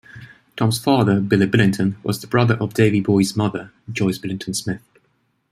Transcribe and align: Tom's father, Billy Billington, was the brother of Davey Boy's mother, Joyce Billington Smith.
Tom's 0.57 0.79
father, 0.83 1.19
Billy 1.21 1.45
Billington, 1.45 1.95
was 2.01 2.21
the 2.21 2.25
brother 2.27 2.55
of 2.55 2.73
Davey 2.73 3.01
Boy's 3.01 3.35
mother, 3.35 3.71
Joyce 3.91 4.17
Billington 4.17 4.55
Smith. 4.55 4.81